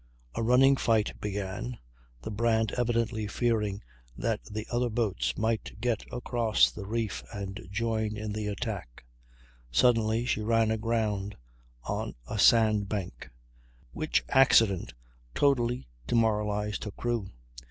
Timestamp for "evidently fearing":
2.71-3.83